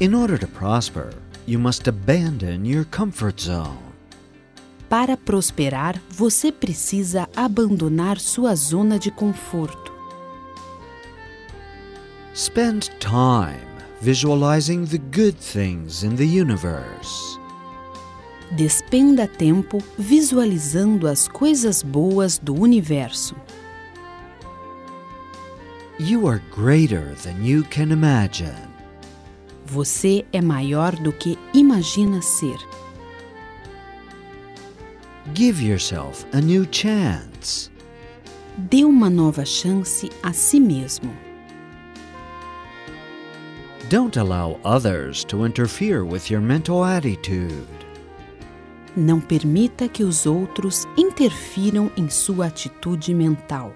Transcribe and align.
In 0.00 0.14
order 0.14 0.38
to 0.38 0.46
prosper, 0.46 1.12
you 1.44 1.58
must 1.58 1.88
abandon 1.88 2.64
your 2.64 2.84
comfort 2.84 3.40
zone. 3.40 3.78
Para 4.88 5.16
prosperar, 5.16 6.00
você 6.08 6.52
precisa 6.52 7.28
abandonar 7.34 8.20
sua 8.20 8.54
zona 8.54 8.96
de 8.96 9.10
conforto. 9.10 9.92
Spend 12.32 12.90
time 13.00 13.58
visualizing 14.00 14.86
the 14.86 14.98
good 14.98 15.36
things 15.36 16.04
in 16.04 16.14
the 16.14 16.24
universe. 16.24 17.36
Despenda 18.52 19.26
tempo 19.26 19.78
visualizando 19.98 21.08
as 21.08 21.26
coisas 21.26 21.82
boas 21.82 22.38
do 22.38 22.54
universo. 22.54 23.34
You 25.98 26.28
are 26.28 26.40
greater 26.54 27.16
than 27.24 27.44
you 27.44 27.64
can 27.64 27.90
imagine. 27.90 28.77
Você 29.70 30.24
é 30.32 30.40
maior 30.40 30.96
do 30.96 31.12
que 31.12 31.38
imagina 31.52 32.22
ser. 32.22 32.56
Give 35.34 35.62
yourself 35.62 36.24
a 36.32 36.40
new 36.40 36.66
chance. 36.72 37.70
Dê 38.56 38.82
uma 38.82 39.10
nova 39.10 39.44
chance 39.44 40.08
a 40.22 40.32
si 40.32 40.58
mesmo. 40.58 41.14
Don't 43.90 44.18
allow 44.18 44.58
others 44.64 45.22
to 45.24 45.44
interfere 45.44 46.00
with 46.00 46.30
your 46.30 46.40
mental 46.40 46.82
attitude. 46.82 47.68
Não 48.96 49.20
permita 49.20 49.86
que 49.86 50.02
os 50.02 50.24
outros 50.24 50.86
interfiram 50.96 51.90
em 51.94 52.08
sua 52.08 52.46
atitude 52.46 53.12
mental. 53.12 53.74